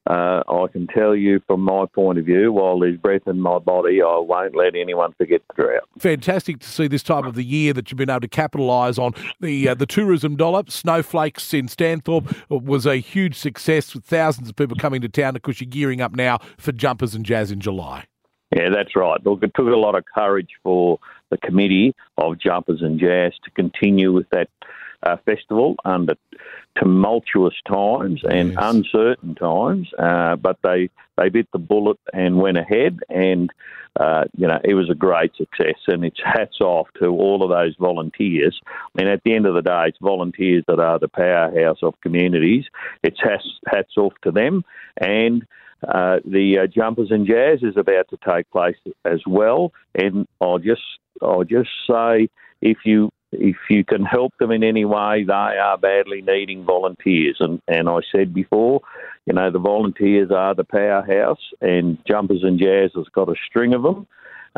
uh, 0.09 0.43
I 0.47 0.65
can 0.71 0.87
tell 0.87 1.15
you 1.15 1.41
from 1.47 1.61
my 1.61 1.85
point 1.85 2.19
of 2.19 2.25
view, 2.25 2.51
while 2.51 2.77
there's 2.77 2.97
breath 2.97 3.27
in 3.27 3.39
my 3.39 3.59
body, 3.59 4.01
I 4.01 4.17
won't 4.17 4.55
let 4.55 4.75
anyone 4.75 5.13
forget 5.17 5.41
the 5.47 5.63
drought. 5.63 5.83
Fantastic 5.97 6.59
to 6.59 6.67
see 6.67 6.87
this 6.87 7.03
time 7.03 7.25
of 7.25 7.35
the 7.35 7.43
year 7.43 7.71
that 7.73 7.89
you've 7.89 7.97
been 7.97 8.09
able 8.09 8.21
to 8.21 8.27
capitalise 8.27 8.97
on 8.97 9.13
the 9.39 9.69
uh, 9.69 9.73
the 9.73 9.85
tourism 9.85 10.35
dollar. 10.35 10.63
Snowflakes 10.67 11.53
in 11.53 11.67
Stanthorpe 11.67 12.35
was 12.49 12.85
a 12.85 12.97
huge 12.97 13.35
success 13.35 13.93
with 13.95 14.03
thousands 14.03 14.49
of 14.49 14.55
people 14.55 14.75
coming 14.75 14.99
to 15.01 15.09
town 15.09 15.33
because 15.33 15.61
you're 15.61 15.69
gearing 15.69 16.01
up 16.01 16.13
now 16.13 16.39
for 16.57 16.73
jumpers 16.73 17.15
and 17.15 17.25
jazz 17.25 17.51
in 17.51 17.61
July. 17.61 18.05
Yeah, 18.55 18.69
that's 18.69 18.95
right. 18.95 19.19
Look, 19.25 19.41
it 19.41 19.51
took 19.55 19.67
a 19.67 19.77
lot 19.77 19.95
of 19.95 20.03
courage 20.13 20.49
for 20.61 20.99
the 21.31 21.37
committee 21.37 21.95
of 22.17 22.39
Jumpers 22.39 22.81
and 22.81 22.99
Jazz 22.99 23.33
to 23.43 23.51
continue 23.51 24.13
with 24.13 24.29
that 24.29 24.49
uh, 25.05 25.17
festival 25.25 25.75
under 25.85 26.15
tumultuous 26.77 27.53
times 27.67 28.21
and 28.23 28.49
Yes. 28.53 28.57
uncertain 28.59 29.35
times, 29.35 29.91
uh, 29.99 30.35
but 30.35 30.57
they 30.63 30.89
they 31.17 31.29
bit 31.29 31.47
the 31.53 31.59
bullet 31.59 31.99
and 32.13 32.37
went 32.37 32.57
ahead, 32.57 32.99
and 33.09 33.51
uh, 33.99 34.23
you 34.35 34.47
know 34.47 34.59
it 34.63 34.73
was 34.73 34.89
a 34.89 34.95
great 34.95 35.35
success. 35.35 35.77
And 35.87 36.03
it's 36.03 36.19
hats 36.23 36.59
off 36.61 36.87
to 36.99 37.07
all 37.07 37.43
of 37.43 37.49
those 37.49 37.75
volunteers. 37.79 38.59
I 38.65 39.01
mean, 39.01 39.07
at 39.07 39.21
the 39.23 39.35
end 39.35 39.45
of 39.45 39.53
the 39.53 39.61
day, 39.61 39.85
it's 39.87 39.97
volunteers 40.01 40.63
that 40.67 40.79
are 40.79 40.99
the 40.99 41.07
powerhouse 41.07 41.79
of 41.83 41.99
communities. 42.01 42.65
It's 43.03 43.19
hats, 43.21 43.47
hats 43.67 43.97
off 43.97 44.13
to 44.23 44.31
them, 44.31 44.63
and 44.97 45.45
uh, 45.87 46.19
the 46.25 46.59
uh, 46.59 46.67
jumpers 46.67 47.11
and 47.11 47.27
jazz 47.27 47.59
is 47.61 47.77
about 47.77 48.09
to 48.09 48.17
take 48.27 48.49
place 48.51 48.77
as 49.05 49.21
well. 49.27 49.73
And 49.95 50.27
I'll 50.41 50.59
just 50.59 50.81
I'll 51.21 51.43
just 51.43 51.69
say 51.87 52.29
if 52.61 52.77
you 52.85 53.11
if 53.39 53.55
you 53.69 53.83
can 53.83 54.03
help 54.03 54.33
them 54.39 54.51
in 54.51 54.63
any 54.63 54.85
way, 54.85 55.23
they 55.23 55.33
are 55.33 55.77
badly 55.77 56.21
needing 56.21 56.63
volunteers. 56.65 57.37
And 57.39 57.61
and 57.67 57.89
I 57.89 57.99
said 58.11 58.33
before, 58.33 58.81
you 59.25 59.33
know, 59.33 59.51
the 59.51 59.59
volunteers 59.59 60.31
are 60.31 60.55
the 60.55 60.63
powerhouse, 60.63 61.41
and 61.61 61.97
jumpers 62.07 62.43
and 62.43 62.59
jazz 62.59 62.91
has 62.95 63.07
got 63.13 63.29
a 63.29 63.35
string 63.47 63.73
of 63.73 63.83
them. 63.83 64.07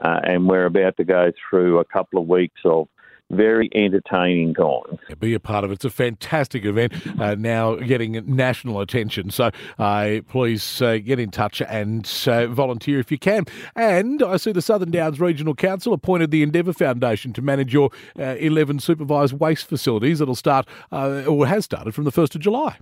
Uh, 0.02 0.20
and 0.24 0.48
we're 0.48 0.66
about 0.66 0.98
to 0.98 1.06
go 1.06 1.32
through 1.50 1.80
a 1.80 1.86
couple 1.86 2.22
of 2.22 2.28
weeks 2.28 2.60
of 2.66 2.88
very 3.32 3.70
entertaining 3.74 4.54
times. 4.54 5.00
Be 5.20 5.34
a 5.34 5.40
part 5.40 5.64
of 5.64 5.72
it. 5.72 5.76
It's 5.76 5.86
a 5.86 5.90
fantastic 5.90 6.66
event 6.66 6.94
uh, 7.20 7.36
now 7.36 7.76
getting 7.76 8.24
national 8.36 8.82
attention. 8.82 9.30
So 9.30 9.52
uh, 9.80 10.20
please 10.28 10.82
uh, 10.82 10.98
get 10.98 11.20
in 11.20 11.32
touch 11.32 11.62
and 11.62 12.10
uh, 12.28 12.48
volunteer 12.48 13.00
if 13.00 13.12
you 13.12 13.18
can. 13.18 13.46
And 13.76 14.22
I 14.22 14.38
see 14.38 14.52
the 14.52 14.62
Southern 14.62 14.92
Downs 14.92 15.20
Regional 15.20 15.56
Council 15.56 15.94
appointed 15.94 16.32
the 16.32 16.44
Endeavour 16.44 16.74
Foundation 16.74 17.34
to 17.34 17.42
manage 17.42 17.74
your 17.74 17.90
uh, 18.20 18.36
11 18.40 18.80
supervised 18.80 19.34
waste 19.40 19.68
facilities. 19.68 20.22
It'll 20.22 20.36
start, 20.36 20.68
uh, 20.92 21.24
or 21.26 21.48
has 21.48 21.66
started, 21.66 21.94
from 21.94 22.04
the 22.04 22.12
1st 22.12 22.36
of 22.36 22.42
July. 22.42 22.78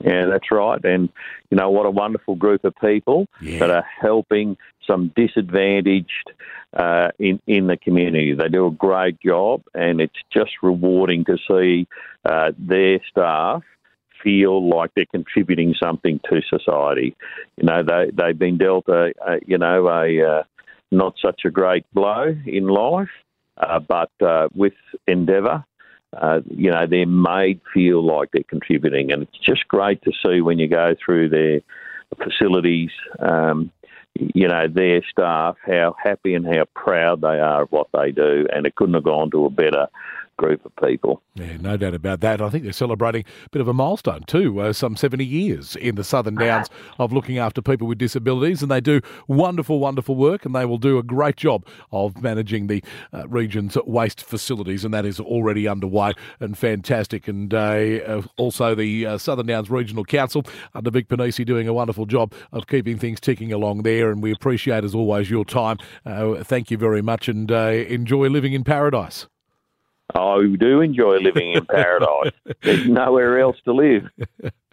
Yeah, 0.00 0.26
that's 0.26 0.50
right. 0.50 0.82
And, 0.84 1.08
you 1.50 1.56
know, 1.56 1.70
what 1.70 1.86
a 1.86 1.90
wonderful 1.90 2.36
group 2.36 2.64
of 2.64 2.74
people 2.76 3.28
Yeah. 3.40 3.58
that 3.60 3.70
are 3.70 3.86
helping 4.00 4.56
some 4.86 5.12
disadvantaged 5.16 6.32
uh, 6.74 7.08
in, 7.18 7.40
in 7.46 7.66
the 7.66 7.76
community. 7.76 8.34
They 8.34 8.48
do 8.48 8.66
a 8.66 8.70
great 8.70 9.18
job, 9.20 9.62
and 9.74 10.00
it's 10.00 10.20
just 10.30 10.52
rewarding 10.62 11.24
to 11.24 11.38
see 11.48 11.88
uh, 12.24 12.52
their 12.58 13.00
staff 13.10 13.62
feel 14.22 14.68
like 14.68 14.90
they're 14.94 15.06
contributing 15.06 15.74
something 15.80 16.20
to 16.28 16.42
society. 16.42 17.16
You 17.56 17.64
know, 17.64 17.82
they, 17.82 18.10
they've 18.12 18.38
been 18.38 18.58
dealt 18.58 18.88
a, 18.88 19.12
a 19.26 19.38
you 19.46 19.58
know, 19.58 19.88
a 19.88 20.22
uh, 20.22 20.42
not 20.90 21.14
such 21.20 21.42
a 21.44 21.50
great 21.50 21.84
blow 21.92 22.34
in 22.46 22.66
life, 22.66 23.08
uh, 23.56 23.78
but 23.78 24.10
uh, 24.20 24.48
with 24.54 24.74
Endeavour, 25.06 25.64
uh, 26.20 26.40
you 26.48 26.70
know, 26.70 26.86
they're 26.86 27.06
made 27.06 27.60
feel 27.72 28.04
like 28.04 28.30
they're 28.32 28.42
contributing. 28.44 29.12
And 29.12 29.22
it's 29.22 29.38
just 29.38 29.66
great 29.68 30.02
to 30.02 30.12
see 30.24 30.40
when 30.40 30.58
you 30.58 30.68
go 30.68 30.94
through 31.04 31.28
their 31.28 31.60
facilities, 32.22 32.90
um, 33.18 33.70
you 34.14 34.48
know, 34.48 34.66
their 34.68 35.02
staff, 35.10 35.56
how 35.64 35.94
happy 36.02 36.34
and 36.34 36.46
how 36.46 36.64
proud 36.74 37.20
they 37.20 37.38
are 37.40 37.62
of 37.62 37.72
what 37.72 37.88
they 37.92 38.12
do. 38.12 38.46
And 38.52 38.66
it 38.66 38.74
couldn't 38.76 38.94
have 38.94 39.04
gone 39.04 39.30
to 39.32 39.46
a 39.46 39.50
better 39.50 39.88
group 40.36 40.64
of 40.64 40.74
people. 40.76 41.22
Yeah, 41.34 41.56
no 41.58 41.76
doubt 41.76 41.94
about 41.94 42.20
that. 42.20 42.40
I 42.40 42.48
think 42.50 42.64
they're 42.64 42.72
celebrating 42.72 43.24
a 43.44 43.50
bit 43.50 43.60
of 43.60 43.68
a 43.68 43.72
milestone 43.72 44.22
too, 44.24 44.60
uh, 44.60 44.72
some 44.72 44.96
70 44.96 45.24
years 45.24 45.76
in 45.76 45.94
the 45.94 46.04
Southern 46.04 46.34
Downs 46.34 46.68
of 46.98 47.12
looking 47.12 47.38
after 47.38 47.60
people 47.60 47.86
with 47.86 47.98
disabilities, 47.98 48.62
and 48.62 48.70
they 48.70 48.80
do 48.80 49.00
wonderful, 49.28 49.78
wonderful 49.78 50.14
work, 50.14 50.44
and 50.44 50.54
they 50.54 50.64
will 50.64 50.78
do 50.78 50.98
a 50.98 51.02
great 51.02 51.36
job 51.36 51.66
of 51.92 52.22
managing 52.22 52.66
the 52.66 52.82
uh, 53.12 53.26
region's 53.28 53.76
waste 53.86 54.22
facilities, 54.22 54.84
and 54.84 54.92
that 54.94 55.04
is 55.04 55.20
already 55.20 55.68
underway 55.68 56.12
and 56.40 56.56
fantastic. 56.56 57.28
And 57.28 57.52
uh, 57.52 57.56
uh, 57.56 58.22
also 58.36 58.74
the 58.74 59.06
uh, 59.06 59.18
Southern 59.18 59.46
Downs 59.46 59.70
Regional 59.70 60.04
Council 60.04 60.44
under 60.74 60.90
Vic 60.90 61.08
Pennisi 61.08 61.44
doing 61.44 61.68
a 61.68 61.72
wonderful 61.72 62.06
job 62.06 62.32
of 62.52 62.66
keeping 62.66 62.98
things 62.98 63.20
ticking 63.20 63.52
along 63.52 63.82
there, 63.82 64.10
and 64.10 64.22
we 64.22 64.32
appreciate 64.32 64.84
as 64.84 64.94
always 64.94 65.30
your 65.30 65.44
time. 65.44 65.78
Uh, 66.04 66.42
thank 66.42 66.70
you 66.70 66.78
very 66.78 67.02
much, 67.02 67.28
and 67.28 67.50
uh, 67.50 67.68
enjoy 67.88 68.28
living 68.28 68.52
in 68.52 68.64
paradise. 68.64 69.26
I 70.14 70.54
do 70.58 70.80
enjoy 70.80 71.18
living 71.18 71.52
in 71.52 71.66
paradise. 71.66 72.32
There's 72.62 72.86
nowhere 72.86 73.40
else 73.40 73.56
to 73.64 73.72
live. 73.72 74.08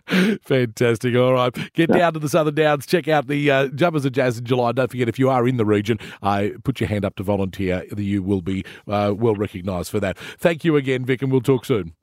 Fantastic. 0.44 1.16
All 1.16 1.34
right. 1.34 1.56
Get 1.74 1.92
down 1.92 2.14
to 2.14 2.20
the 2.20 2.30
Southern 2.30 2.56
Downs. 2.56 2.86
Check 2.86 3.08
out 3.08 3.28
the 3.28 3.50
uh, 3.50 3.68
Jumpers 3.70 4.06
of 4.06 4.12
Jazz 4.12 4.38
in 4.38 4.46
July. 4.46 4.74
Don't 4.74 4.92
forget, 4.92 5.08
if 5.08 5.18
you 5.18 5.30
are 5.30 5.48
in 5.48 5.58
the 5.58 5.66
region, 5.66 5.98
uh, 6.22 6.50
put 6.64 6.80
your 6.80 6.90
hand 6.90 7.06
up 7.06 7.16
to 7.16 7.24
volunteer. 7.24 7.84
You 7.96 8.22
will 8.22 8.42
be 8.42 8.66
uh, 8.88 9.14
well 9.16 9.36
recognised 9.36 9.90
for 9.90 10.00
that. 10.02 10.18
Thank 10.18 10.66
you 10.66 10.76
again, 10.76 11.06
Vic, 11.06 11.22
and 11.22 11.32
we'll 11.32 11.42
talk 11.42 11.66
soon. 11.66 11.94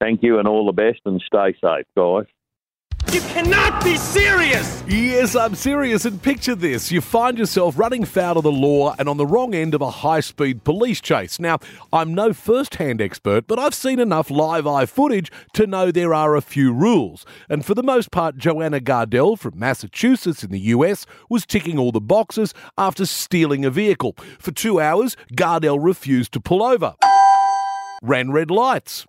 Thank 0.00 0.22
you 0.22 0.38
and 0.40 0.48
all 0.48 0.66
the 0.66 0.72
best 0.72 1.00
and 1.04 1.22
stay 1.24 1.54
safe, 1.62 1.86
guys. 1.96 2.26
You 3.10 3.20
cannot 3.20 3.82
be 3.84 3.96
serious! 3.96 4.82
Yes, 4.86 5.34
I'm 5.34 5.54
serious. 5.54 6.04
And 6.04 6.22
picture 6.22 6.54
this 6.54 6.92
you 6.92 7.00
find 7.00 7.36
yourself 7.36 7.78
running 7.78 8.04
foul 8.04 8.38
of 8.38 8.44
the 8.44 8.52
law 8.52 8.94
and 8.98 9.08
on 9.08 9.16
the 9.16 9.26
wrong 9.26 9.54
end 9.54 9.74
of 9.74 9.80
a 9.80 9.90
high 9.90 10.20
speed 10.20 10.64
police 10.64 11.00
chase. 11.00 11.40
Now, 11.40 11.58
I'm 11.92 12.14
no 12.14 12.32
first 12.32 12.76
hand 12.76 13.00
expert, 13.02 13.46
but 13.46 13.58
I've 13.58 13.74
seen 13.74 13.98
enough 13.98 14.30
live 14.30 14.66
eye 14.66 14.86
footage 14.86 15.30
to 15.54 15.66
know 15.66 15.90
there 15.90 16.14
are 16.14 16.36
a 16.36 16.40
few 16.40 16.72
rules. 16.72 17.26
And 17.48 17.64
for 17.66 17.74
the 17.74 17.82
most 17.82 18.10
part, 18.10 18.38
Joanna 18.38 18.80
Gardell 18.80 19.38
from 19.38 19.58
Massachusetts 19.58 20.44
in 20.44 20.50
the 20.50 20.60
US 20.60 21.04
was 21.28 21.44
ticking 21.44 21.78
all 21.78 21.92
the 21.92 22.00
boxes 22.00 22.54
after 22.78 23.04
stealing 23.04 23.64
a 23.64 23.70
vehicle. 23.70 24.14
For 24.38 24.52
two 24.52 24.80
hours, 24.80 25.16
Gardell 25.34 25.78
refused 25.82 26.32
to 26.32 26.40
pull 26.40 26.62
over, 26.62 26.94
ran 28.02 28.30
red 28.30 28.50
lights, 28.50 29.06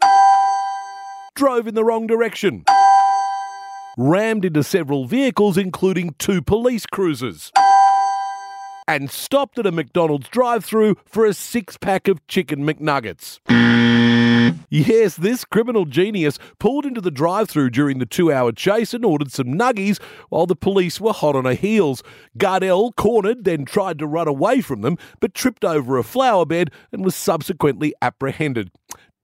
drove 1.36 1.68
in 1.68 1.76
the 1.76 1.84
wrong 1.84 2.08
direction 2.08 2.66
rammed 3.98 4.46
into 4.46 4.64
several 4.64 5.06
vehicles, 5.06 5.58
including 5.58 6.16
two 6.18 6.42
police 6.42 6.86
cruisers, 6.86 7.52
and 8.88 9.10
stopped 9.10 9.60
at 9.60 9.66
a 9.66 9.72
McDonald's 9.72 10.28
drive 10.30 10.66
through 10.66 10.98
for 11.06 11.26
a 11.26 11.34
six 11.34 11.78
pack 11.78 12.08
of 12.08 12.26
chicken 12.28 12.66
McNuggets. 12.66 13.40
Yes, 14.70 15.16
this 15.16 15.46
criminal 15.46 15.86
genius 15.86 16.40
pulled 16.60 16.86
into 16.86 17.00
the 17.00 17.12
drive 17.12 17.50
through 17.50 17.70
during 17.70 18.00
the 18.00 18.06
two 18.06 18.32
hour 18.32 18.52
chase 18.52 18.94
and 18.94 19.06
ordered 19.06 19.32
some 19.32 19.54
nuggies 19.54 20.02
while 20.30 20.46
the 20.46 20.56
police 20.56 21.00
were 21.00 21.14
hot 21.14 21.36
on 21.36 21.46
her 21.46 21.54
heels. 21.54 22.04
Gardell 22.38 22.92
cornered, 22.96 23.44
then 23.44 23.66
tried 23.66 24.00
to 24.00 24.08
run 24.08 24.28
away 24.28 24.62
from 24.62 24.82
them, 24.82 24.98
but 25.20 25.34
tripped 25.34 25.64
over 25.64 25.98
a 25.98 26.04
flower 26.04 26.46
bed 26.46 26.72
and 26.92 27.06
was 27.06 27.16
subsequently 27.16 27.94
apprehended 28.02 28.72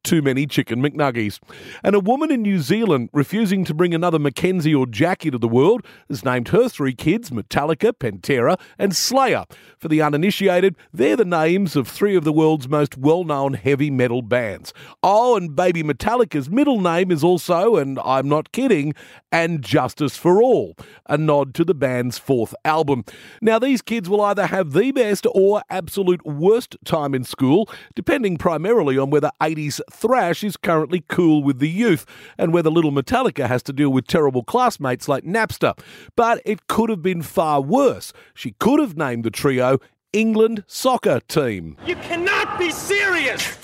too 0.03 0.21
many 0.21 0.45
chicken 0.45 0.81
McNuggies. 0.81 1.39
And 1.83 1.95
a 1.95 1.99
woman 1.99 2.31
in 2.31 2.41
New 2.41 2.59
Zealand 2.59 3.09
refusing 3.13 3.65
to 3.65 3.73
bring 3.73 3.93
another 3.93 4.19
Mackenzie 4.19 4.73
or 4.73 4.85
Jackie 4.85 5.31
to 5.31 5.37
the 5.37 5.47
world 5.47 5.85
has 6.07 6.25
named 6.25 6.49
her 6.49 6.69
three 6.69 6.93
kids 6.93 7.29
Metallica, 7.29 7.93
Pantera, 7.93 8.59
and 8.77 8.95
Slayer. 8.95 9.45
For 9.77 9.87
the 9.87 10.01
uninitiated, 10.01 10.75
they're 10.93 11.15
the 11.15 11.25
names 11.25 11.75
of 11.75 11.87
three 11.87 12.15
of 12.15 12.23
the 12.23 12.33
world's 12.33 12.67
most 12.67 12.97
well 12.97 13.23
known 13.23 13.53
heavy 13.53 13.91
metal 13.91 14.21
bands. 14.21 14.73
Oh, 15.03 15.35
and 15.35 15.55
baby 15.55 15.83
Metallica's 15.83 16.49
middle 16.49 16.81
name 16.81 17.11
is 17.11 17.23
also, 17.23 17.75
and 17.75 17.99
I'm 18.03 18.27
not 18.27 18.51
kidding, 18.51 18.93
and 19.31 19.61
Justice 19.61 20.17
for 20.17 20.41
All, 20.41 20.75
a 21.05 21.17
nod 21.17 21.53
to 21.55 21.63
the 21.63 21.73
band's 21.73 22.17
fourth 22.17 22.55
album. 22.65 23.05
Now, 23.41 23.59
these 23.59 23.81
kids 23.81 24.09
will 24.09 24.21
either 24.21 24.47
have 24.47 24.73
the 24.73 24.91
best 24.91 25.25
or 25.33 25.61
absolute 25.69 26.25
worst 26.25 26.77
time 26.85 27.13
in 27.13 27.23
school, 27.23 27.69
depending 27.95 28.37
primarily 28.37 28.97
on 28.97 29.09
whether 29.09 29.31
80s 29.41 29.79
thrash 29.91 30.43
is 30.43 30.57
currently 30.57 31.03
cool 31.07 31.43
with 31.43 31.59
the 31.59 31.69
youth 31.69 32.05
and 32.37 32.53
whether 32.53 32.69
little 32.69 32.91
Metallica 32.91 33.47
has 33.47 33.63
to 33.63 33.73
deal 33.73 33.89
with 33.89 34.07
terrible 34.07 34.43
classmates 34.43 35.07
like 35.07 35.23
Napster. 35.23 35.77
But 36.15 36.41
it 36.45 36.67
could 36.67 36.89
have 36.89 37.01
been 37.01 37.21
far 37.21 37.61
worse. 37.61 38.13
She 38.33 38.55
could 38.59 38.79
have 38.79 38.97
named 38.97 39.23
the 39.23 39.31
trio 39.31 39.79
England 40.13 40.63
soccer 40.67 41.19
team. 41.19 41.77
You 41.85 41.95
cannot 41.97 42.57
be 42.57 42.71
serious! 42.71 43.58